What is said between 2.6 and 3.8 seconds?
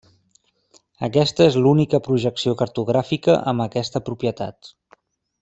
cartogràfica amb